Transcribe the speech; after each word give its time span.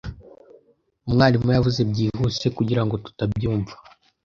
Umwarimu 1.07 1.49
yavuze 1.57 1.79
byihuse 1.89 2.45
kugirango 2.57 2.95
tutabyumva. 3.03 3.73